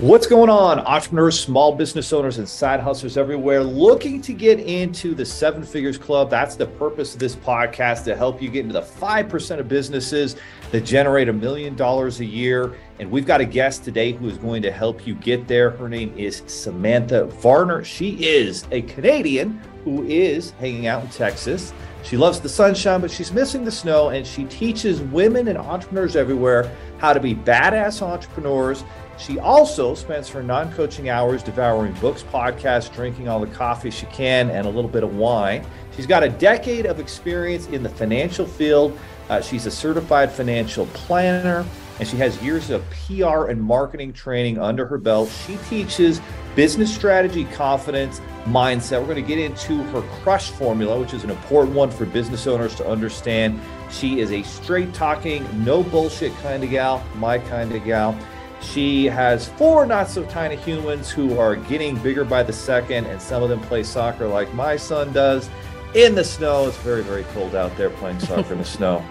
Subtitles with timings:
[0.00, 5.12] What's going on, entrepreneurs, small business owners, and side hustlers everywhere looking to get into
[5.12, 6.30] the seven figures club?
[6.30, 10.36] That's the purpose of this podcast to help you get into the 5% of businesses
[10.70, 12.76] that generate a million dollars a year.
[13.00, 15.70] And we've got a guest today who is going to help you get there.
[15.70, 17.82] Her name is Samantha Varner.
[17.82, 19.60] She is a Canadian
[19.96, 21.72] who is hanging out in Texas.
[22.02, 24.10] She loves the sunshine, but she's missing the snow.
[24.10, 28.84] And she teaches women and entrepreneurs everywhere how to be badass entrepreneurs
[29.18, 34.06] she also spends her non coaching hours devouring books, podcasts, drinking all the coffee she
[34.06, 35.66] can, and a little bit of wine.
[35.96, 38.96] She's got a decade of experience in the financial field.
[39.28, 41.66] Uh, she's a certified financial planner,
[41.98, 45.30] and she has years of PR and marketing training under her belt.
[45.46, 46.20] She teaches
[46.54, 49.00] business strategy, confidence, mindset.
[49.00, 52.46] We're going to get into her crush formula, which is an important one for business
[52.46, 53.60] owners to understand.
[53.90, 58.18] She is a straight talking, no bullshit kind of gal, my kind of gal.
[58.60, 63.20] She has four not so tiny humans who are getting bigger by the second, and
[63.20, 65.48] some of them play soccer like my son does
[65.94, 66.66] in the snow.
[66.66, 69.04] It's very, very cold out there playing soccer in the snow.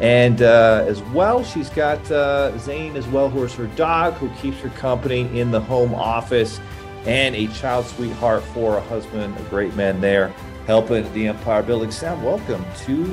[0.00, 4.30] And uh, as well, she's got uh, Zane as well, who is her dog, who
[4.30, 6.58] keeps her company in the home office,
[7.04, 10.28] and a child sweetheart for a husband, a great man there,
[10.66, 11.90] helping the empire building.
[11.90, 13.04] Sam, welcome to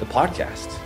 [0.00, 0.76] the podcast.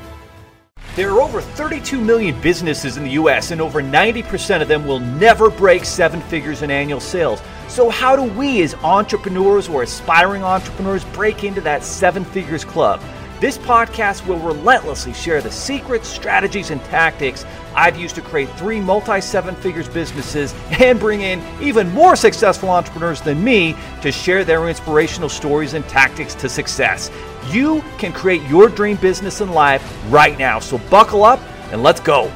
[0.96, 5.00] There are over 32 million businesses in the US, and over 90% of them will
[5.00, 7.40] never break seven figures in annual sales.
[7.68, 13.00] So, how do we, as entrepreneurs or aspiring entrepreneurs, break into that seven figures club?
[13.42, 18.80] This podcast will relentlessly share the secrets, strategies, and tactics I've used to create three
[18.80, 24.44] multi seven figures businesses and bring in even more successful entrepreneurs than me to share
[24.44, 27.10] their inspirational stories and tactics to success.
[27.48, 30.60] You can create your dream business and life right now.
[30.60, 31.40] So buckle up
[31.72, 32.30] and let's go.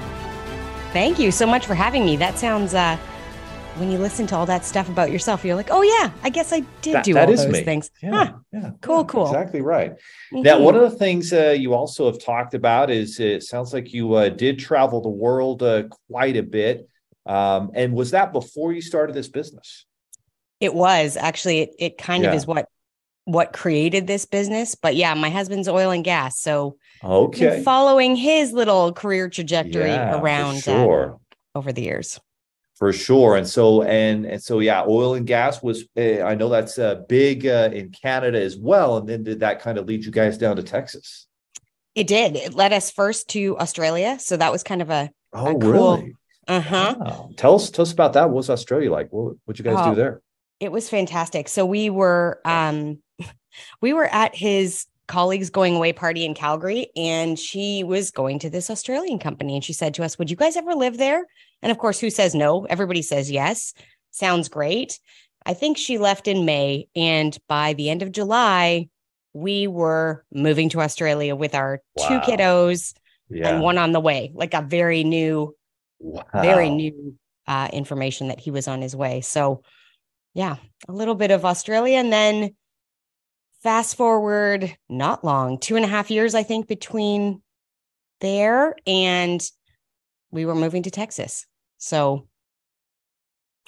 [0.92, 2.16] Thank you so much for having me.
[2.16, 2.98] That sounds uh
[3.78, 6.52] when you listen to all that stuff about yourself, you're like, oh yeah, I guess
[6.52, 7.62] I did that, do that all is those me.
[7.62, 7.90] things.
[8.02, 8.32] Yeah, Huh.
[8.52, 9.26] yeah, Cool, yeah, cool.
[9.26, 9.92] Exactly right.
[10.32, 10.42] Mhm.
[10.42, 13.92] Now, one of the things uh, you also have talked about is it sounds like
[13.92, 16.88] you uh, did travel the world uh, quite a bit.
[17.26, 19.84] Um, and was that before you started this business?
[20.60, 22.30] It was actually it, it kind Yeah.
[22.30, 22.68] of is what
[23.24, 24.74] what created this business.
[24.76, 26.40] But yeah, my husband's oil and gas.
[26.40, 27.62] So Okay.
[27.64, 31.18] following his little career trajectory Yeah, around uh, sure.
[31.54, 32.20] over the years.
[32.76, 33.36] For sure.
[33.36, 36.96] And so, and, and so, yeah, oil and gas was, uh, I know that's uh,
[37.08, 38.98] big uh, in Canada as well.
[38.98, 41.26] And then did that kind of lead you guys down to Texas?
[41.94, 42.36] It did.
[42.36, 44.18] It led us first to Australia.
[44.20, 46.14] So that was kind of a Oh, cool- really?
[46.48, 46.96] uh-huh.
[47.00, 47.30] Wow.
[47.36, 48.26] Tell us, tell us about that.
[48.28, 49.08] What was Australia like?
[49.10, 50.20] What, what'd you guys Oh, do there?
[50.60, 51.48] It was fantastic.
[51.48, 52.98] So we were um
[53.80, 58.50] we were at his colleagues going away party in Calgary and she was going to
[58.50, 61.24] this Australian company and she said to us, "Would you guys ever live there?"
[61.62, 62.64] And of course, who says no?
[62.66, 63.72] Everybody says yes.
[64.10, 64.98] Sounds great.
[65.44, 68.88] I think she left in May and by the end of July
[69.32, 72.94] we were moving to Australia with our two kiddos
[73.28, 73.50] Yeah.
[73.50, 74.32] and one on the way.
[74.34, 75.54] Like a very new
[76.00, 76.22] wow.
[76.34, 79.20] very new uh, information that he was on his way.
[79.20, 79.62] So,
[80.34, 80.56] yeah,
[80.88, 81.98] a little bit of Australia.
[81.98, 82.56] And then
[83.62, 87.42] fast forward not long, two and a half years, I think, between
[88.20, 89.42] there and
[90.30, 91.46] we were moving to Texas.
[91.78, 92.26] So,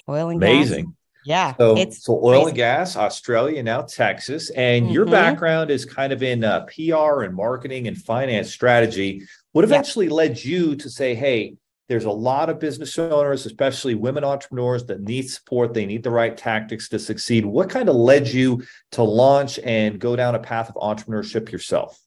[0.07, 0.47] oil and gas.
[0.49, 0.95] Amazing.
[1.25, 1.53] Yeah.
[1.57, 2.47] So, so oil crazy.
[2.49, 5.11] and gas, Australia, now Texas, and your Mhm.
[5.11, 9.23] background is kind of in uh, PR and marketing and finance strategy.
[9.51, 11.57] What eventually led you to say, "Hey,
[11.89, 15.73] there's a lot of business owners, especially women entrepreneurs, that need support.
[15.73, 19.99] They need the right tactics to succeed." What kind of led you to launch and
[19.99, 21.99] go down a path of entrepreneurship yourself?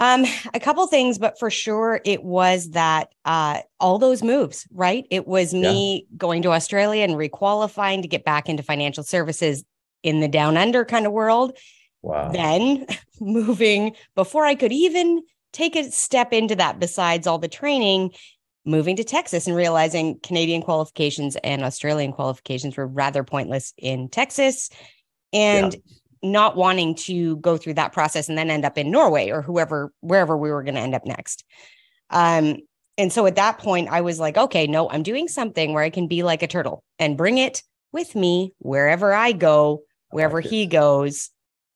[0.00, 0.24] Um,
[0.54, 5.06] a couple things, but for sure it was that uh all those moves, right?
[5.10, 9.62] It was me going to Australia and requalifying to get back into financial services
[10.02, 11.56] in the down under kind of world.
[12.02, 12.32] Wow.
[12.32, 12.86] Then
[13.20, 15.22] moving before I could even
[15.52, 18.12] take a step into that, besides all the training,
[18.64, 24.70] moving to Texas and realizing Canadian qualifications and Australian qualifications were rather pointless in Texas.
[25.32, 25.76] And
[26.22, 29.92] not wanting to go through that process and then end up in Norway or whoever,
[30.00, 31.44] wherever we were going to end up next.
[32.10, 32.58] Um,
[32.98, 35.90] and so at that point, I was like, okay, no, I'm doing something where I
[35.90, 40.50] can be like a turtle and bring it with me wherever I go, wherever like
[40.50, 41.30] he goes.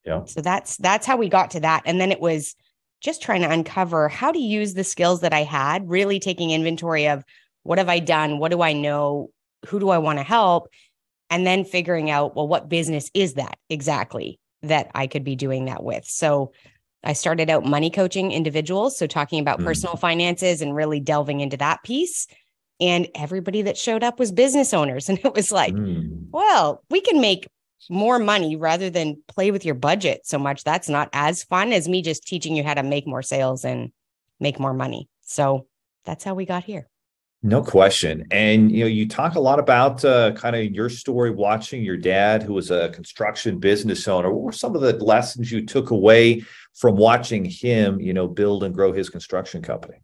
[0.04, 0.25] Yeah.
[0.26, 1.84] So that's that's how we got to that.
[1.87, 2.54] And then it was
[3.04, 7.06] just trying to uncover how to use the skills that I had, really taking inventory
[7.06, 7.22] of
[7.62, 8.38] what have I done?
[8.38, 9.28] What do I know?
[9.68, 10.68] Who do I want to help?
[11.30, 15.66] And then figuring out, well, what business is that exactly that I could be doing
[15.66, 16.04] that with?
[16.06, 16.52] So
[17.02, 18.96] I started out money coaching individuals.
[18.96, 19.64] So talking about Mm.
[19.64, 22.26] personal finances and really delving into that piece.
[22.80, 25.08] and everybody that showed up was business owners.
[25.10, 26.26] And it was like, Mm.
[26.32, 27.46] well, we can make
[27.91, 30.65] more money rather than play with your budget so much.
[30.65, 33.93] That's not as fun as me just teaching you how to make more sales and
[34.41, 35.09] make more money.
[35.23, 35.67] So
[36.05, 36.88] that's how we got here.
[37.43, 38.25] No question.
[38.31, 41.99] And you know, you talk a lot about uh, kind of your story watching your
[41.99, 44.32] dad, who was a construction business owner.
[44.32, 46.43] What were some of the lessons you took away
[46.75, 49.99] from watching him, you know, build and grow his construction company?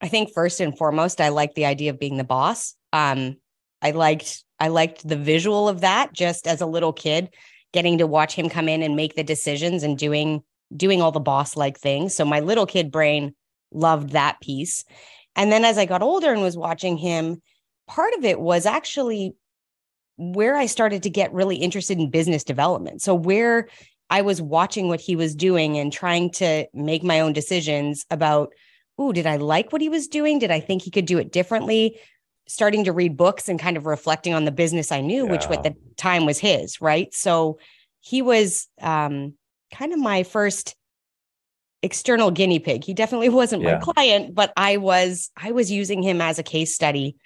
[0.00, 2.74] I think first and foremost, I liked the idea of being the boss.
[2.92, 3.36] Um,
[3.80, 7.30] I liked I liked the visual of that just as a little kid,
[7.72, 10.42] getting to watch him come in and make the decisions and doing
[10.76, 12.14] doing all the boss like things.
[12.14, 13.34] So my little kid brain
[13.72, 14.84] loved that piece.
[15.34, 17.42] And then as I got older and was watching him,
[17.88, 19.34] part of it was actually
[20.16, 23.02] where I started to get really interested in business development.
[23.02, 23.68] So where
[24.10, 28.52] I was watching what he was doing and trying to make my own decisions about,
[28.98, 30.38] oh, did I like what he was doing?
[30.38, 31.98] Did I think he could do it differently?
[32.50, 35.62] Starting to read books and kind of reflecting on the business I knew, which at
[35.62, 37.14] the time was his, right?
[37.14, 37.58] So
[38.00, 39.34] he was um,
[39.72, 40.74] kind of my first
[41.82, 42.82] external guinea pig.
[42.82, 43.78] He definitely wasn't Yeah.
[43.78, 47.16] my client, but I was I was using him as a case study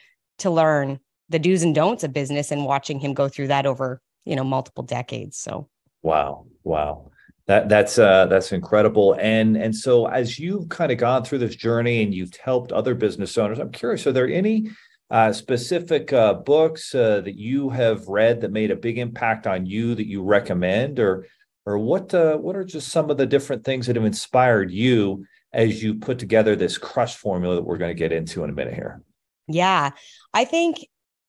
[0.40, 0.98] to learn
[1.30, 4.44] the do's and don'ts of business and watching him go through that over, you know,
[4.44, 5.38] multiple decades.
[5.38, 5.68] So
[6.02, 7.10] Wow, wow.
[7.46, 9.16] That that's uh that's incredible.
[9.18, 12.94] And and so as you've kind of gone through this journey and you've helped other
[12.94, 14.68] business owners, I'm curious, are there any
[15.14, 19.64] uh, specific uh, books uh, that you have read that made a big impact on
[19.64, 21.24] you that you recommend, or
[21.64, 25.24] or what uh, what are just some of the different things that have inspired you
[25.52, 28.52] as you put together this crush formula that we're going to get into in a
[28.52, 29.02] minute here?
[29.46, 29.90] yeah,
[30.32, 30.78] I think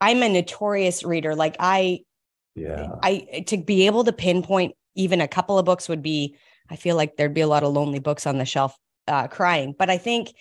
[0.02, 1.36] I'm a notorious reader.
[1.36, 2.00] Like I
[2.56, 6.38] Yeah, I to be able to pinpoint even a couple of books would be
[6.72, 8.76] I feel like there'd be a lot of lonely books on the shelf
[9.08, 9.76] uh, crying.
[9.78, 10.34] But I think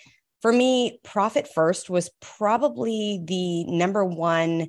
[0.44, 4.67] for me, Profit First was probably the number one.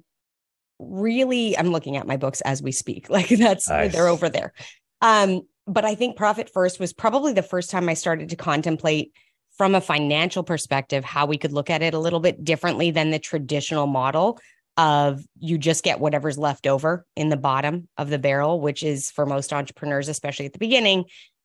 [0.80, 3.10] Really, I'm looking at my books as we speak.
[3.10, 3.92] Like that's Nice.
[3.92, 4.54] they're over there.
[5.02, 9.12] Um, but I think Profit First was probably the first time I started to contemplate
[9.58, 13.12] from a financial perspective how we could look at it a little bit differently than
[13.12, 14.40] the traditional model
[14.78, 19.12] of you just get whatever's left over in the bottom of the barrel, which is
[19.12, 21.04] for most entrepreneurs, especially at the beginning,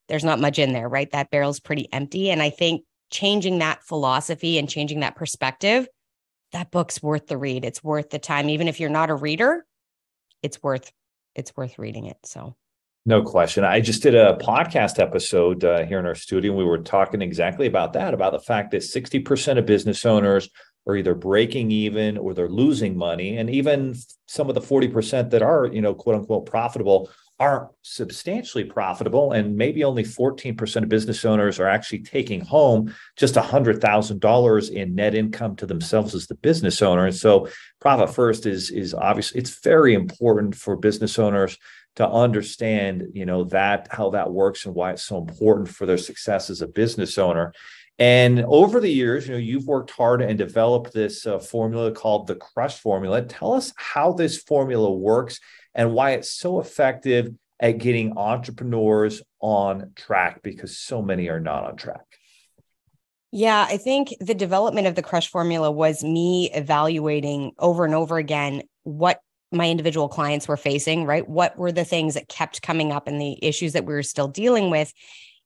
[0.09, 1.11] there's not much in there, right?
[1.11, 2.31] That barrel's pretty empty.
[2.31, 5.89] And I think changing that philosophy and changing that perspective,
[6.53, 7.65] that book's worth the read.
[7.65, 8.49] It's worth the time.
[8.49, 9.67] Even if you're not a reader,
[10.43, 10.93] it's worth
[11.35, 12.19] it's worth reading it.
[12.25, 12.57] So
[13.07, 13.65] No question.
[13.65, 16.51] I just did a podcast episode uh, here in our studio.
[16.51, 20.51] And we were talking exactly about that about the fact that 60% of business owners
[20.87, 23.37] are either breaking even or they're losing money.
[23.37, 23.95] And even
[24.27, 27.11] some of the 40% that are, you know, quote unquote profitable
[27.41, 29.33] aren't substantially profitable.
[29.33, 35.15] And maybe only 14% of business owners are actually taking home just $100,000 in net
[35.15, 37.07] income to themselves as the business owner.
[37.07, 37.49] And so
[37.81, 41.57] profit first is, is obviously, it's very important for business owners
[41.97, 45.99] to understand you know that how that works and why it's so important for their
[45.99, 47.53] success as a business owner
[47.99, 52.27] and over the years you know you've worked hard and developed this uh, formula called
[52.27, 55.41] the crush formula tell us how this formula works
[55.75, 61.65] and why it's so effective at getting entrepreneurs on track because so many are not
[61.65, 62.07] on track
[63.33, 68.19] Yeah, I think the development of the crush formula was me evaluating over and over
[68.19, 69.21] again what
[69.53, 71.29] my individual clients were facing, right?
[71.29, 74.29] What were the things that kept coming up and the issues that we were still
[74.29, 74.93] dealing with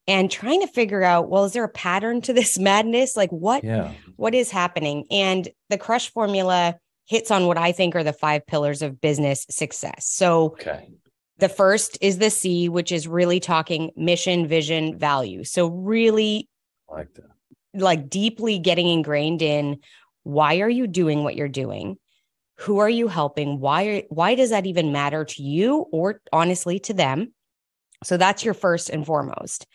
[0.07, 3.17] and trying to figure out, well, is there a pattern to this madness?
[3.17, 5.05] Like what yeah what is happening?
[5.11, 9.45] And the crush formula hits on what I think are the five pillars of business
[9.49, 10.07] success.
[10.07, 10.89] So okay.
[11.37, 15.43] the first is the C, which is really talking mission, vision, value.
[15.43, 16.49] So really
[16.89, 17.29] I like that.
[17.73, 19.79] like deeply getting ingrained in
[20.23, 21.97] why are you doing what you're doing?
[22.59, 23.59] Who are you helping?
[23.59, 27.33] Why why does that even matter to you or honestly to them?
[28.03, 29.67] So that's your first and foremost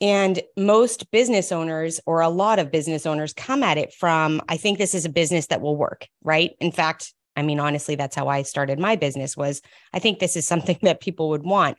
[0.00, 4.56] and most business owners or a lot of business owners come at it from i
[4.56, 8.16] think this is a business that will work right in fact i mean honestly that's
[8.16, 9.60] how i started my business was
[9.92, 11.76] i think this is something that people would want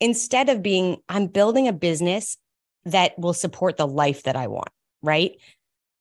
[0.00, 2.36] instead of being i'm building a business
[2.84, 4.68] that will support the life that i want
[5.02, 5.36] right?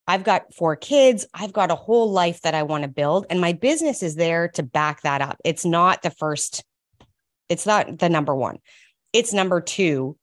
[0.08, 1.26] I've got four kids.
[1.34, 4.48] I've got a whole life that I want to build, and my business is there
[4.50, 5.38] to back that up.
[5.44, 6.64] It's not the first,
[7.50, 8.60] it's not the number one.
[9.14, 10.18] It's number two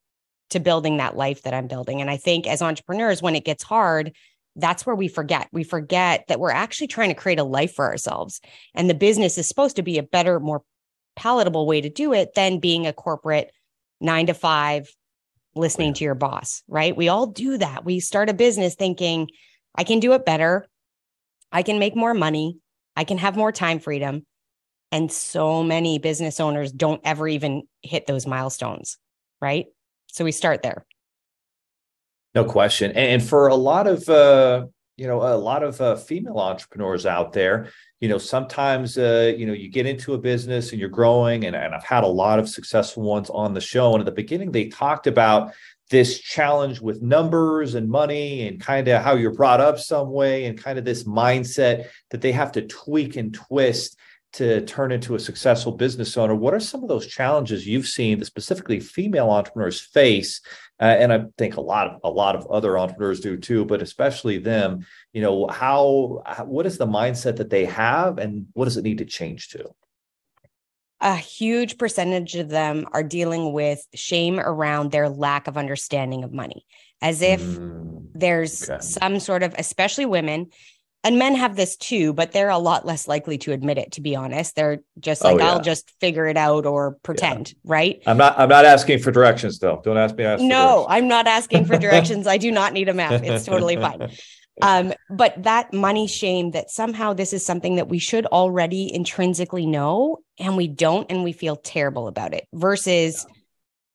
[0.51, 2.01] to building that life that I'm building.
[2.01, 4.13] And I think as entrepreneurs, when it gets hard,
[4.55, 5.49] that's where we forget.
[5.51, 8.39] We forget that we're actually trying to create a life for ourselves.
[8.73, 10.61] And the business is supposed to be a better, more
[11.15, 13.51] palatable way to do it than being a corporate
[13.99, 14.87] nine to five
[15.55, 16.95] listening to your boss, right?
[16.95, 17.85] We all do that.
[17.85, 19.29] We start a business thinking,
[19.73, 20.67] I can do it better.
[21.51, 22.59] I can make more money,
[22.97, 24.25] I can have more time freedom.
[24.91, 28.97] And so many business owners don't ever even hit those milestones,
[29.41, 29.67] right?
[30.15, 30.85] So we start there.
[32.33, 32.93] No question.
[32.93, 37.33] And for a lot of uh, you know a lot of uh, female entrepreneurs out
[37.33, 37.69] there,
[37.99, 41.53] you know sometimes uh, you know you get into a business and you're growing, and,
[41.53, 43.91] and I've had a lot of successful ones on the show.
[43.91, 45.53] And at the beginning, they talked about
[45.89, 50.45] this challenge with numbers and money and kind of how you're brought up some way
[50.45, 53.97] and kind of this mindset that they have to tweak and twist
[54.35, 58.19] to turn into a successful business owner what are some of those challenges you've seen
[58.19, 60.41] that specifically female entrepreneurs face
[60.81, 63.81] uh, and i think a lot of a lot of other entrepreneurs do too but
[63.81, 68.77] especially them you know how what is the mindset that they have and what does
[68.77, 69.73] it need to change to
[71.01, 76.31] a huge percentage of them are dealing with shame around their lack of understanding of
[76.31, 76.65] money,
[77.01, 78.81] as if mm, there's okay.
[78.81, 80.47] some sort of, especially women,
[81.05, 83.91] and men have this too, but they're a lot less likely to admit it.
[83.93, 85.51] To be honest, they're just oh, like, oh, yeah.
[85.51, 87.55] "I'll just figure it out" or pretend, yeah.
[87.63, 88.03] right?
[88.07, 88.37] I'm not.
[88.39, 89.81] I'm not asking for directions, though.
[89.83, 90.23] Don't ask me.
[90.23, 92.25] Ask no, I'm not asking for directions.
[92.25, 93.21] I do not need a map.
[93.23, 94.09] It's totally fine.
[94.63, 99.67] um, but that money shame that somehow this is something that we should already intrinsically
[99.67, 103.27] know and we don't and we feel terrible about it versus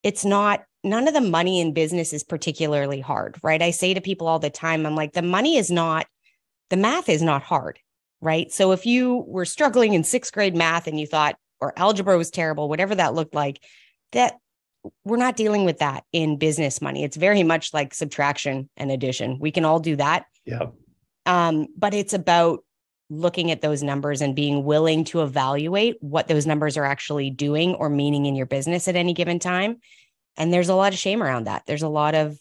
[0.05, 4.03] it's not none of the money in business is particularly hard right i say to
[4.03, 6.07] people all the time i'm like the money is not
[6.71, 7.79] the math is not hard
[8.21, 12.17] right so if you were struggling in sixth grade math and you thought or algebra
[12.17, 13.63] was terrible whatever that looked like
[14.13, 14.39] that
[15.05, 19.39] we're not dealing with that in business money it's very much like subtraction and addition
[19.39, 20.67] we can all do that yeah.
[21.27, 22.65] Um, but it's about
[23.09, 27.75] looking at those numbers and being willing to evaluate what those numbers are actually doing
[27.75, 29.79] or meaning in your business at any given time.
[30.37, 31.65] And there's a lot of shame around that.
[31.67, 32.39] There's a lot of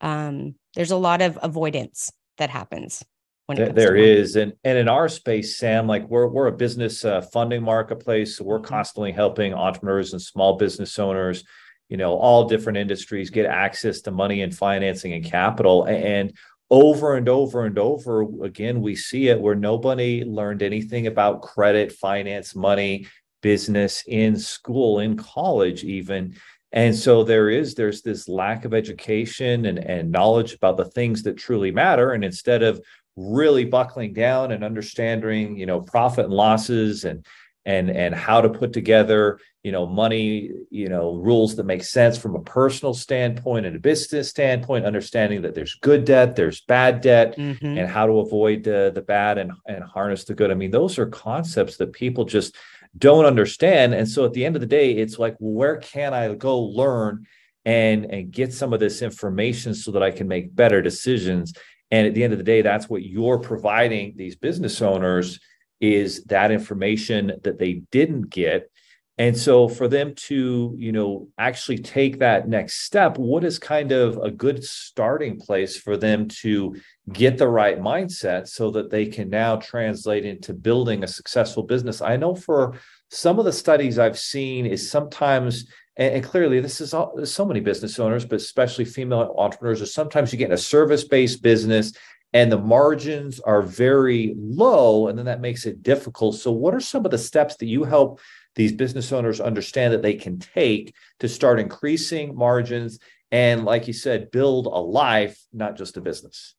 [0.00, 3.04] um, there's a lot of avoidance that happens
[3.48, 7.22] when there is and and in our space sam like we're we're a business uh,
[7.22, 8.66] funding marketplace so we're mm-hmm.
[8.66, 11.44] constantly helping entrepreneurs and small business owners
[11.88, 16.36] you know all different industries get access to money and financing and capital and
[16.70, 21.90] over and over and over again we see it where nobody learned anything about credit
[21.90, 23.06] finance money
[23.40, 26.34] business in school in college even
[26.72, 31.22] and so there is there's this lack of education and, and knowledge about the things
[31.22, 32.78] that truly matter and instead of
[33.18, 37.26] really buckling down and understanding you know profit and losses and
[37.64, 42.16] and and how to put together you know money you know rules that make sense
[42.16, 47.00] from a personal standpoint and a business standpoint understanding that there's good debt there's bad
[47.00, 47.76] debt mm-hmm.
[47.76, 50.96] and how to avoid uh, the bad and and harness the good i mean those
[50.96, 52.54] are concepts that people just
[52.96, 56.32] don't understand and so at the end of the day it's like where can i
[56.34, 57.26] go learn
[57.64, 61.52] and and get some of this information so that i can make better decisions
[61.90, 65.40] and at the end of the day that's what you're providing these business owners
[65.80, 68.70] is that information that they didn't get.
[69.16, 73.90] And so for them to you know actually take that next step what is kind
[73.90, 76.76] of a good starting place for them to
[77.12, 82.00] get the right mindset so that they can now translate into building a successful business?
[82.00, 82.78] I know for
[83.10, 85.66] some of the studies i've seen is sometimes
[85.98, 90.32] and, clearly this is all, so many business owners but especially female entrepreneurs are sometimes
[90.32, 91.92] you get in a service based business
[92.32, 96.36] and the margins are very low and then that makes it difficult.
[96.36, 98.20] So what are some of the steps that you help
[98.54, 102.98] these business owners understand that they can take to start increasing margins
[103.30, 106.54] and like you said build a life not just a business?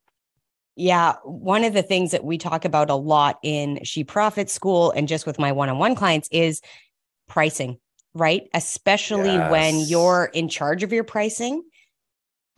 [0.76, 4.92] Yeah, one of the things that we talk about a lot in She Profit School
[4.92, 6.62] and just with my one-on-one clients is
[7.28, 7.80] pricing,
[8.14, 8.50] right?
[8.54, 9.52] Especially yes.
[9.52, 11.64] when you're in charge of your pricing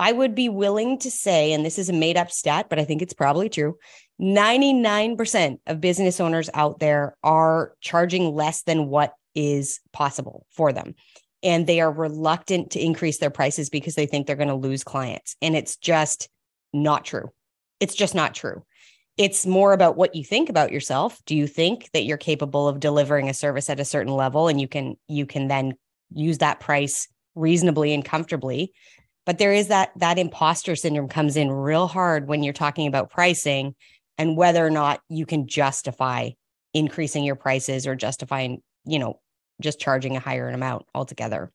[0.02, 2.86] I would be willing to say, and this is a made up stat, but I
[2.86, 3.78] think it's probably true
[4.20, 10.96] 99% of business owners out there are charging less than what is possible for them.
[11.44, 14.84] And they are reluctant to increase their prices because they think they're going to lose
[14.84, 15.36] clients.
[15.40, 16.30] And it's just
[16.74, 17.30] not true.
[17.80, 18.64] It's just not true.
[19.18, 21.20] It's more about what you think about yourself.
[21.26, 24.60] Do you think that you're capable of delivering a service at a certain level and
[24.60, 25.74] you can you can then
[26.14, 28.74] use that price reasonably and comfortably?
[29.26, 33.12] But there is that that imposter syndrome comes in real hard when you're talking about
[33.12, 33.76] pricing
[34.18, 36.30] and whether or not you can justify
[36.74, 39.20] increasing your prices or justifying you know
[39.62, 41.52] just charging a higher amount altogether.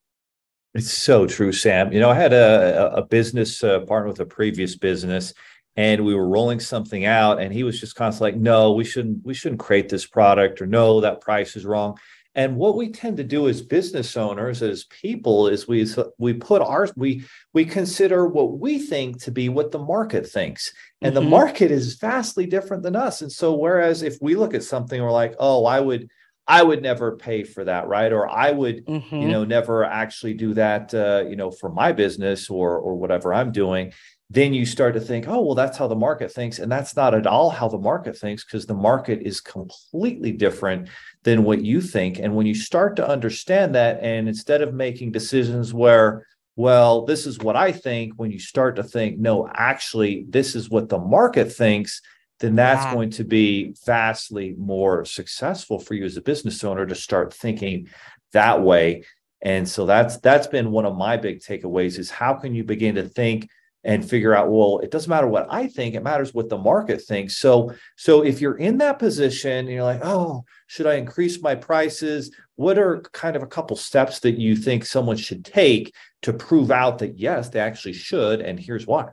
[0.73, 1.91] It's so true sam.
[1.91, 5.33] You know i had a, a business uh, partner with a previous business
[5.77, 9.23] and we were rolling something out and he was just constantly like no we shouldn't
[9.23, 11.97] we shouldn't create this product or no that price is wrong
[12.37, 15.87] And what we tend to do as business owners, as people, is we
[16.19, 20.71] we put our we we consider what we think to be what the market thinks,
[21.01, 21.23] and mm-hmm.
[21.23, 23.23] the market is vastly different than us.
[23.23, 26.09] And so, whereas if we look at something, we're like, oh, I would
[26.45, 28.13] I would never pay for that, right?
[28.13, 29.15] Or I would, mm-hmm.
[29.15, 33.33] you know, never actually do that, uh, you know, for my business or or whatever
[33.33, 33.93] I'm doing.
[34.29, 37.13] Then you start to think, oh, well, that's how the market thinks, and that's not
[37.13, 40.89] at all how the market thinks because the market is completely different
[41.23, 42.19] than what you think.
[42.19, 46.25] And when you start to understand that, and instead of making decisions where
[46.57, 48.13] well, this is what I think.
[48.15, 52.01] When you start to think, no, actually, this is what the market thinks,
[52.39, 56.95] then that's going to be vastly more successful for you as a business owner to
[56.95, 57.87] start thinking
[58.33, 59.03] that way
[59.41, 62.95] and so that's that's been one of my big takeaways is how can you begin
[62.95, 63.49] to think
[63.83, 67.01] and figure out well it doesn't matter what i think it matters what the market
[67.01, 67.37] thinks.
[67.37, 71.55] So so if you're in that position and you're like oh should i increase my
[71.55, 72.31] prices?
[72.55, 75.93] What are kind of a couple steps that you think someone should take
[76.23, 79.09] to prove out that yes they actually should and here's why?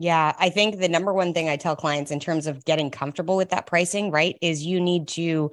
[0.00, 3.36] Yeah, I think the number one thing I tell clients in terms of getting comfortable
[3.36, 5.52] with that pricing, right, is you need to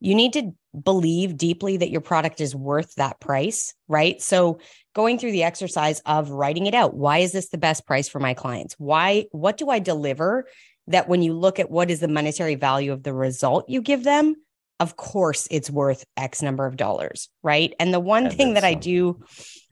[0.00, 4.20] you need to believe deeply that your product is worth that price, right?
[4.20, 4.58] So
[4.98, 6.92] going through the exercise of writing it out.
[6.92, 8.74] Why is this the best price for my clients?
[8.78, 10.48] Why what do I deliver
[10.88, 14.02] that when you look at what is the monetary value of the result you give
[14.02, 14.34] them,
[14.80, 17.72] of course it's worth X number of dollars, right?
[17.78, 19.22] And the one thing that I do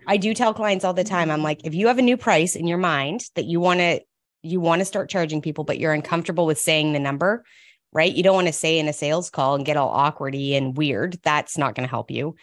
[0.07, 2.55] I do tell clients all the time, I'm like, if you have a new price
[2.55, 4.03] in your mind that you want to
[4.43, 7.45] you want to start charging people, but you're uncomfortable with saying the number,
[7.93, 8.15] right?
[8.15, 11.19] You don't want to say in a sales call and get all awkwardy and weird.
[11.25, 12.37] That's not going to help you.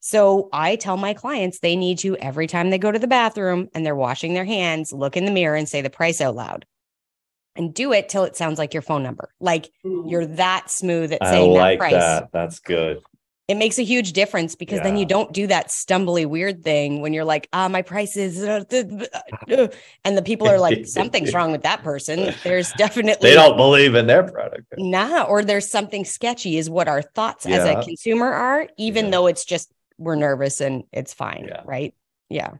[0.00, 3.68] So I tell my clients they need to every time they go to the bathroom
[3.74, 6.66] and they're washing their hands, look in the mirror and say the price out loud.
[7.56, 9.28] And do it till it sounds like your phone number.
[9.40, 11.92] Like you're that smooth at saying I like that price.
[11.92, 12.32] That.
[12.32, 13.02] That's good
[13.50, 14.84] it makes a huge difference because yeah.
[14.84, 18.44] then you don't do that stumbly weird thing when you're like, ah, my price is,
[18.44, 18.62] uh,
[19.50, 19.66] uh,
[20.04, 22.32] and the people are like, something's wrong with that person.
[22.44, 24.72] There's definitely they don't believe in their product.
[24.78, 27.56] Nah, or there's something sketchy, is what our thoughts yeah.
[27.56, 29.10] as a consumer are, even yeah.
[29.10, 31.94] though it's just we're nervous and it's fine, right?
[32.28, 32.54] Yeah.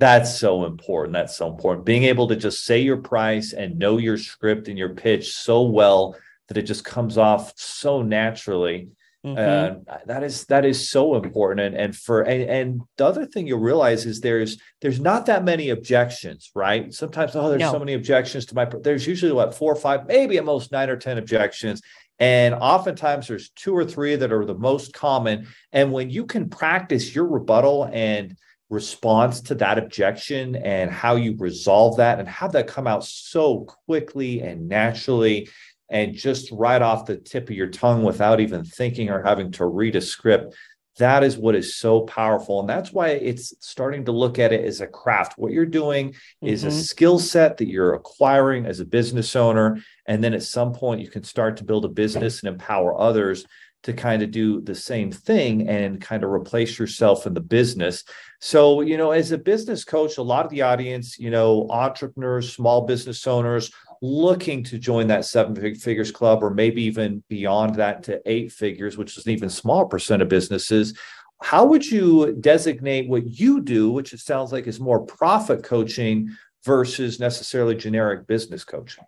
[0.00, 1.12] That's so important.
[1.12, 1.86] That's so important.
[1.86, 5.62] Being able to just say your price and know your script and your pitch so
[5.62, 6.16] well
[6.48, 8.88] that it just comes off so naturally
[9.24, 9.90] Mm-hmm.
[9.90, 13.46] Uh, that is that is so important, and and for and, and, the other thing
[13.46, 16.92] you'll realize is there's there's not that many objections, right?
[16.92, 17.72] Sometimes oh, there's no.
[17.72, 18.66] so many objections to my.
[18.66, 21.80] There's usually what four or five, maybe at most nine or ten objections,
[22.18, 25.48] and oftentimes there's two or three that are the most common.
[25.72, 28.36] And when you can practice your rebuttal and
[28.70, 33.60] response to that objection and how you resolve that and have that come out so
[33.86, 35.48] quickly and naturally
[35.90, 39.66] and just right off the tip of your tongue without even thinking or having to
[39.66, 40.54] read a script.
[40.98, 42.60] That is what is so powerful.
[42.60, 45.34] And that's why it's starting to look at it as a craft.
[45.36, 46.46] What you're doing mm-hmm.
[46.46, 46.78] is a mm-hmm.
[46.78, 49.78] skill set that you're acquiring as a business owner.
[50.06, 53.44] And then at some point, you can start to build a business and empower others
[53.84, 58.02] to kind of do the same thing and kind of replace yourself in the business.
[58.40, 62.52] So, you know, as a business coach, a lot of the audience, you know, entrepreneurs,
[62.52, 63.70] small business owners
[64.04, 68.98] looking to join that seven figures club or maybe even beyond that to eight figures,
[68.98, 70.98] which is an even smaller percent of businesses,
[71.42, 76.36] how would you designate what you do, which it sounds like is more profit coaching
[76.64, 79.04] versus necessarily generic business coaching?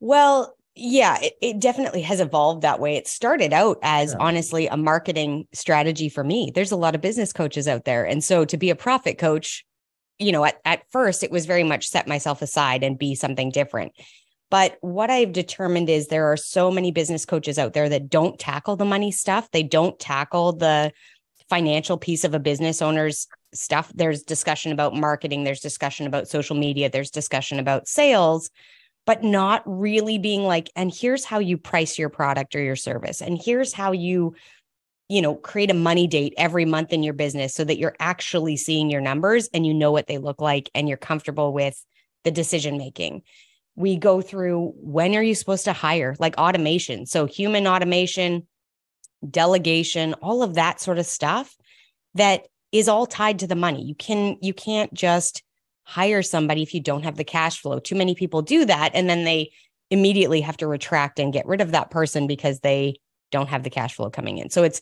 [0.00, 2.96] Well, yeah, it, it, definitely has evolved that way.
[2.96, 4.18] It started out as yeah.
[4.20, 6.50] honestly a marketing strategy for me.
[6.54, 8.04] There's a lot of business coaches out there.
[8.04, 9.64] And so to be a profit coach
[10.18, 13.50] you know, at, at first it was very much set myself aside and be something
[13.50, 13.92] different.
[14.50, 18.38] But what I've determined is there are so many business coaches out there that don't
[18.38, 19.50] tackle the money stuff.
[19.50, 20.92] They don't tackle the
[21.48, 23.90] financial piece of a business owner's stuff.
[23.94, 28.50] There's discussion about marketing, there's discussion about social media, there's discussion about sales,
[29.04, 33.22] but not really being like, and here's how you price your product or your service,
[33.22, 34.34] and here's how you
[35.08, 38.56] you know, create a money date every month in your business so that you're actually
[38.56, 41.84] seeing your numbers and you know what they look like and you're comfortable with
[42.24, 43.22] the decision making.
[43.76, 47.06] We go through when are you supposed to hire, like automation.
[47.06, 48.46] So, human automation,
[49.28, 51.56] delegation, all of that sort of stuff
[52.14, 53.84] that is all tied to the money.
[53.84, 55.42] You can you can't just
[55.84, 57.78] hire somebody if you don't have the cash flow.
[57.78, 59.52] Too many people do that and then they
[59.90, 62.96] immediately have to retract and get rid of that person because they
[63.30, 64.50] don't have the cash flow coming in.
[64.50, 64.80] So it's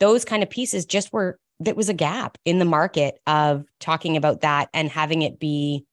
[0.00, 4.16] those kind of pieces just were that was a gap in the market of talking
[4.16, 5.84] about that and having it be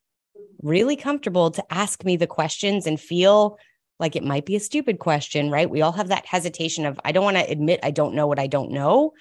[0.64, 3.58] really comfortable to ask me the questions and feel
[4.00, 5.70] like it might be a stupid question, right?
[5.70, 8.40] We all have that hesitation of, I don't want to admit I don't know what
[8.40, 9.14] I don't know.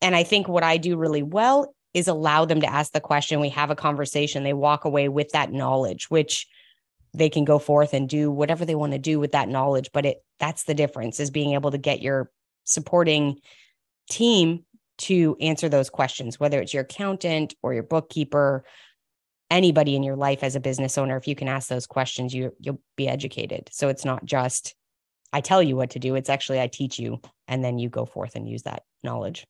[0.00, 3.40] And I think what I do really well is allow them to ask the question.
[3.40, 4.42] We have a conversation.
[4.42, 6.46] They walk away with that knowledge, which
[7.12, 9.90] they can go forth and do whatever they want to do with that knowledge.
[9.92, 12.30] But it that's the difference is being able to get your
[12.64, 13.40] supporting
[14.08, 14.64] team
[14.98, 18.64] to answer those questions, whether it's your accountant or your bookkeeper,
[19.50, 21.16] anybody in your life as a business owner.
[21.16, 23.68] If you can ask those questions, you you'll be educated.
[23.72, 24.74] So it's not just
[25.32, 26.16] I tell you what to do.
[26.16, 29.46] It's actually I teach you, and then you go forth and use that knowledge.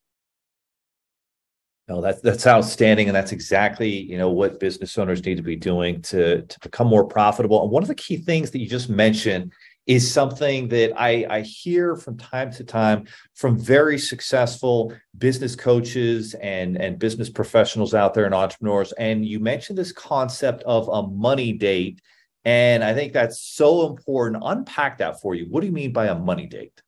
[1.90, 5.57] No, that's that's outstanding, and that's exactly you know what business owners need to be
[5.57, 7.61] doing to to become more profitable.
[7.64, 9.53] And one of the key things that you just mentioned
[9.88, 16.35] is something that I, I hear from time to time from very successful business coaches
[16.35, 18.92] and and business professionals out there and entrepreneurs.
[18.92, 22.00] And you mentioned this concept of a money date,
[22.44, 24.44] and I think that's so important.
[24.46, 25.46] Unpack that for you.
[25.50, 26.81] What do you mean by a money date?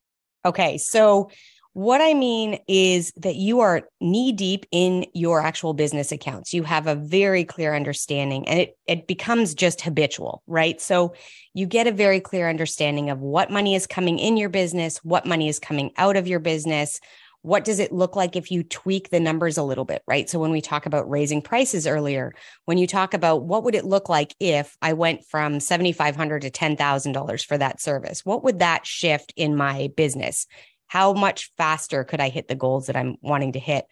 [0.44, 1.28] Okay, so
[1.74, 6.52] what I mean is that you are knee deep in your actual business accounts.
[6.52, 10.80] You have a very clear understanding and it, it becomes just habitual, right?
[10.80, 11.14] So
[11.54, 15.24] you get a very clear understanding of what money is coming in your business, what
[15.24, 17.00] money is coming out of your business.
[17.40, 20.30] What does it look like if you tweak the numbers a little bit, right?
[20.30, 22.32] So when we talk about raising prices earlier,
[22.66, 26.50] when you talk about what would it look like if I went from 7500 to
[26.50, 30.46] $10,000 for that service, what would that shift in my business?
[30.92, 33.86] How much faster could I hit the goals that I'm wanting to hit?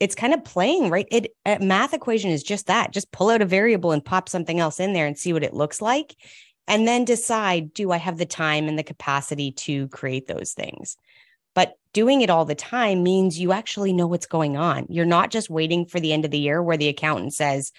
[0.00, 1.06] It's kind of playing, right?
[1.08, 2.90] It math equation is just that.
[2.90, 5.54] Just pull out a variable and pop something else in there and see what it
[5.54, 6.16] looks like.
[6.66, 10.96] And then decide, do I have the time and the capacity to create those things?
[11.54, 14.86] But doing it all the time means you actually know what's going on.
[14.88, 17.70] You're not just waiting for the end of the year where the accountant says,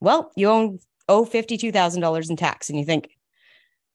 [0.00, 2.68] well, you owe, owe $52,000 in tax.
[2.68, 3.08] And you think,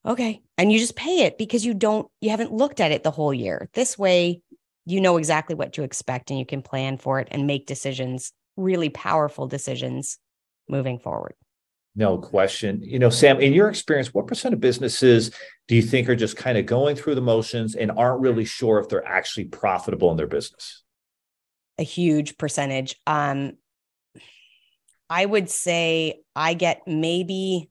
[0.05, 0.41] okay.
[0.57, 3.33] And you just pay it because you don't, you haven't looked at it the whole
[3.33, 3.69] year.
[3.73, 4.41] This way,
[4.85, 8.33] you know exactly what to expect and you can plan for it and make decisions,
[8.57, 10.17] really powerful decisions
[10.67, 11.35] moving forward.
[11.95, 12.81] No question.
[12.81, 15.31] You know, Sam, in your experience, what percent of businesses
[15.67, 18.79] do you think are just kind of going through the motions and aren't really sure
[18.79, 20.81] if they're actually profitable in their business?
[21.77, 22.95] A huge percentage.
[23.05, 23.53] Um,
[25.07, 27.69] I would say I get maybe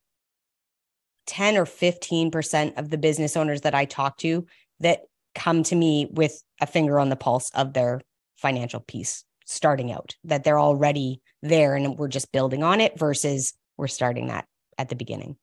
[1.26, 4.46] 10 or 15% of the business owners that I talk to
[4.80, 5.02] that
[5.34, 8.00] come to me with a finger on the pulse of their
[8.36, 13.54] financial piece starting out, that they're already there and we're just building on it versus
[13.76, 14.46] we're starting that
[14.78, 15.36] at the beginning.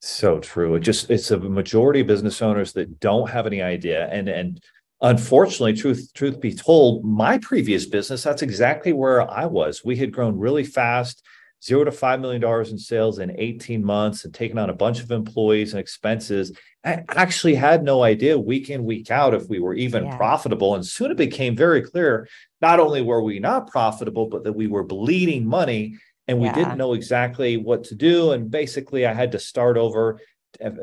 [0.00, 0.74] So true.
[0.74, 4.08] It just it's a majority of business owners that don't have any idea.
[4.08, 4.60] And and
[5.00, 9.84] unfortunately, truth truth be told, my previous business, that's exactly where I was.
[9.84, 11.24] We had grown really fast
[11.64, 15.00] zero to five million dollars in sales in 18 months and taking on a bunch
[15.00, 16.52] of employees and expenses.
[16.84, 20.16] I actually had no idea week in, week out if we were even yeah.
[20.16, 20.74] profitable.
[20.74, 22.28] And soon it became very clear
[22.60, 26.54] not only were we not profitable, but that we were bleeding money and we yeah.
[26.54, 28.32] didn't know exactly what to do.
[28.32, 30.20] And basically, I had to start over,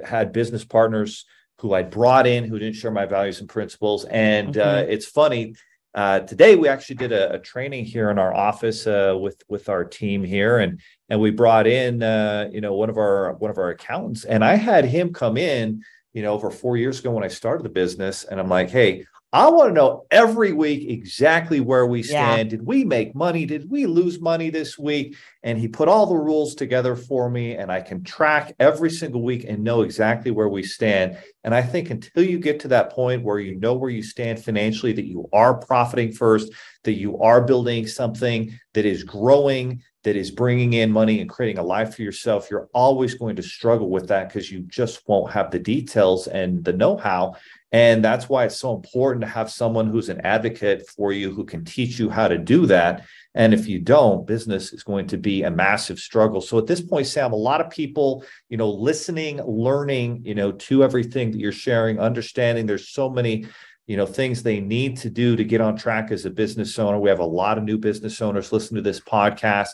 [0.06, 1.26] had business partners
[1.60, 4.06] who I brought in who didn't share my values and principles.
[4.06, 4.90] And uh, mm-hmm.
[4.90, 5.56] uh, it's funny
[5.96, 9.70] uh, today we actually did a, a, training here in our office uh, with with
[9.70, 13.50] our team here, and and we brought in uh, you know one of our one
[13.50, 15.82] of our accountants, and I had him come in
[16.14, 19.06] you know over four years ago when I started the business, and I'm like, hey,
[19.32, 22.52] I want to know every week exactly where we stand.
[22.52, 22.58] Yeah.
[22.58, 23.46] Did we make money?
[23.46, 25.16] Did we lose money this week?
[25.44, 29.22] And he put all the rules together for me, and I can track every single
[29.22, 31.20] week and know exactly where we stand.
[31.44, 34.44] And I think until you get to that point where you know where you stand
[34.44, 36.52] financially, that you are profiting first,
[36.84, 41.60] that you are building something that is growing, that is bringing in money and creating
[41.60, 45.32] a life for yourself, you're always going to struggle with that because you just won't
[45.32, 47.36] have the details and the know how.
[47.72, 51.46] And that's why it's so important to have someone who's an advocate for you who
[51.46, 53.06] can teach you how to do that.
[53.36, 56.42] And if you don't, business is going to be a massive struggle.
[56.42, 60.52] So at this point, Sam, a lot of people, you know, listening, learning, you know,
[60.52, 63.46] to everything that you're sharing, understanding there's so many,
[63.86, 67.00] you know, things they need to do to get on track as a business owner.
[67.00, 69.70] We have a lot of new business owners listening to this podcast.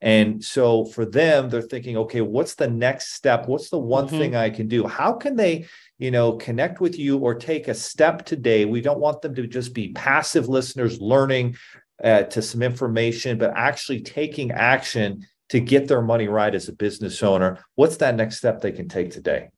[0.00, 3.48] And so for them, they're thinking, okay, what's the next step?
[3.48, 4.18] What's the one mm-hmm.
[4.18, 4.86] thing I can do?
[4.86, 5.66] How can they
[5.98, 8.64] you know, connect with you or take a step today.
[8.64, 11.56] We don't want them to just be passive listeners learning
[12.02, 16.72] uh, to some information, but actually taking action to get their money right as a
[16.72, 17.58] business owner.
[17.74, 19.48] What's that next step they can take today?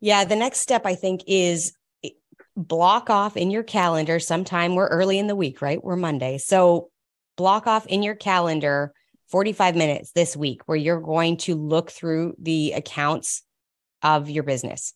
[0.00, 1.72] Yeah, the next step I think is
[2.02, 2.10] eh,
[2.56, 5.82] block off in your calendar sometime we're early in the week, right?
[5.82, 6.38] We're Monday.
[6.38, 6.90] So
[7.36, 8.92] block off in your calendar
[9.32, 13.42] 45 minutes this week where you're going to look through the accounts
[14.02, 14.94] of your business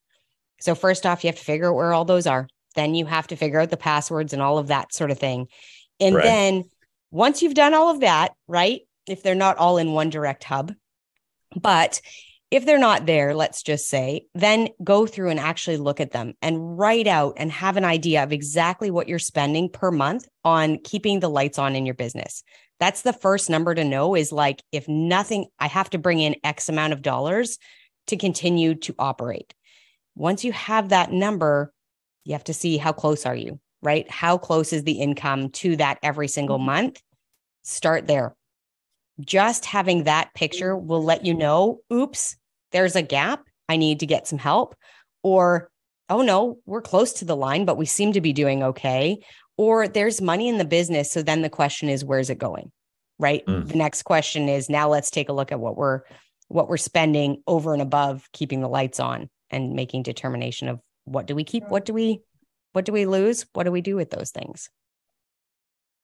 [0.61, 2.47] So, first off, you have to figure out where all those are.
[2.75, 5.49] Then you have to figure out the passwords and all of that sort of thing.
[5.99, 6.23] And right.
[6.25, 6.65] then
[7.11, 8.83] once you've done all of that, right?
[9.09, 10.75] If they're not all in one direct hub,
[11.59, 12.01] but
[12.51, 16.35] if they're not there, let's just say, then go through and actually look at them
[16.41, 20.79] and write out and have an idea of exactly what you're spending per month on
[20.85, 22.45] keeping the lights on in your business.
[22.79, 26.37] That's the first number to know is like, if nothing, I have to bring in
[26.45, 27.59] X amount of dollars
[28.09, 29.53] to continue to operate.
[30.15, 31.73] Once you have that number,
[32.25, 34.09] you have to see how close are you, right?
[34.11, 36.67] How close is the income to that every single mm-hmm.
[36.67, 37.03] month?
[37.65, 38.37] Start there.
[39.21, 42.37] Just having that picture will let you know, oops,
[42.73, 43.45] there's a gap.
[43.69, 44.75] I need to get some help.
[45.23, 45.71] Or,
[46.09, 49.19] oh no, we're close to the line, but we seem to be doing okay.
[49.57, 51.11] Or there's money in the business.
[51.11, 52.71] So then the question is, where's it going?
[53.19, 53.45] Right.
[53.47, 53.69] Mm.
[53.69, 56.03] The next question is now let's take a look at what we're
[56.49, 61.27] what we're spending over and above keeping the lights on and making determination of what
[61.27, 62.21] do we keep what do we
[62.73, 64.69] what do we lose what do we do with those things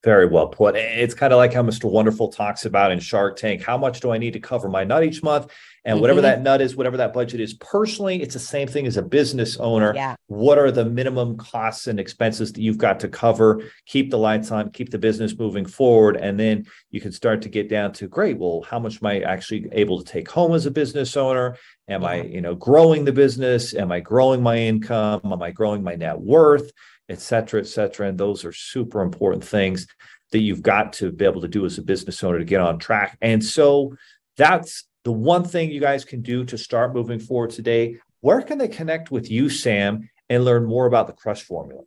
[0.03, 0.75] very well put.
[0.75, 1.91] It's kind of like how Mr.
[1.91, 3.63] Wonderful talks about in Shark Tank.
[3.63, 5.53] How much do I need to cover my nut each month?
[5.85, 6.27] And whatever mm-hmm.
[6.27, 9.57] that nut is, whatever that budget is, personally, it's the same thing as a business
[9.59, 9.93] owner.
[9.95, 10.15] Yeah.
[10.27, 13.65] What are the minimum costs and expenses that you've got to cover?
[13.87, 16.17] Keep the lights on, keep the business moving forward.
[16.17, 18.39] And then you can start to get down to great.
[18.39, 21.57] Well, how much am I actually able to take home as a business owner?
[21.89, 22.09] Am yeah.
[22.09, 23.75] I, you know, growing the business?
[23.75, 25.21] Am I growing my income?
[25.25, 26.71] Am I growing my net worth?
[27.13, 28.09] Et cetera, et cetera.
[28.09, 29.87] And those are super important things
[30.33, 32.79] that you've got to be able to do as a business owner to get on
[32.79, 33.19] track.
[33.21, 33.95] And so
[34.37, 37.99] that's the one thing you guys can do to start moving forward today.
[38.21, 41.83] Where can they connect with you, Sam, and learn more about the Crush Formula?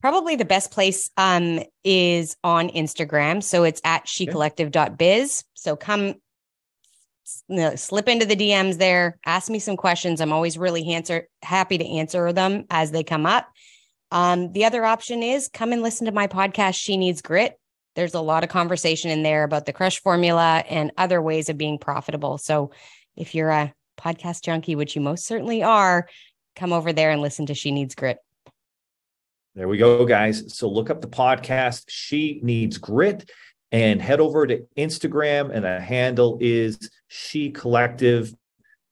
[0.00, 3.42] Probably the best place um, is on Instagram.
[3.42, 5.44] So it's at shecollective.biz.
[5.54, 6.16] So come
[7.76, 10.20] slip into the DMs there, ask me some questions.
[10.20, 13.48] I'm always really answer, happy to answer them as they come up.
[14.14, 17.58] Um, the other option is come and listen to my podcast, She Needs Grit.
[17.96, 21.58] There's a lot of conversation in there about the crush formula and other ways of
[21.58, 22.38] being profitable.
[22.38, 22.70] So
[23.16, 26.08] if you're a podcast junkie, which you most certainly are,
[26.54, 28.18] come over there and listen to She Needs Grit.
[29.56, 30.54] There we go, guys.
[30.54, 33.28] So look up the podcast, She Needs Grit,
[33.72, 35.50] and head over to Instagram.
[35.52, 38.32] And the handle is She Collective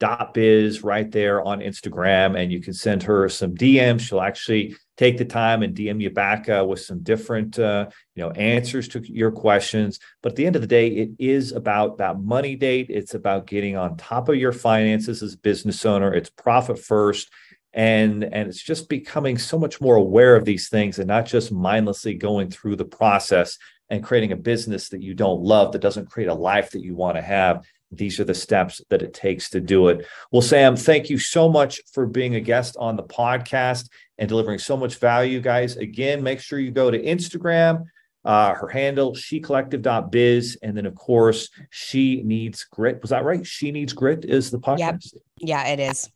[0.01, 4.01] dot biz right there on Instagram, and you can send her some DMs.
[4.01, 8.23] She'll actually take the time and DM you back uh, with some different, uh, you
[8.23, 9.99] know, answers to your questions.
[10.23, 12.89] But at the end of the day, it is about that money date.
[12.91, 16.13] It's about getting on top of your finances as a business owner.
[16.13, 17.31] It's profit first.
[17.75, 21.51] And, and it's just becoming so much more aware of these things and not just
[21.51, 23.57] mindlessly going through the process
[23.89, 26.95] and creating a business that you don't love that doesn't create a life that you
[26.95, 30.07] want to have these are the steps that it takes to do it.
[30.31, 34.59] Well, Sam, thank you so much for being a guest on the podcast and delivering
[34.59, 35.77] so much value, guys.
[35.77, 37.85] Again, make sure you go to Instagram.
[38.25, 40.59] Uh, her handle, shecollective.biz.
[40.63, 43.01] And then, of course, She Needs Grit.
[43.03, 43.45] Was that right?
[43.45, 44.79] She Needs Grit is the podcast?
[44.79, 45.23] Yep.
[45.39, 46.09] Yeah, it is.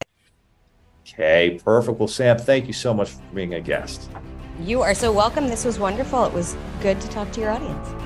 [1.02, 1.98] Okay, perfect.
[1.98, 4.08] Well, Sam, thank you so much for being a guest.
[4.60, 5.48] You are so welcome.
[5.48, 6.24] This was wonderful.
[6.24, 8.05] It was good to talk to your audience.